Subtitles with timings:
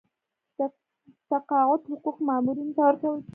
[0.57, 0.59] د
[1.29, 3.29] تقاعد حقوق مامورینو ته ورکول کیږي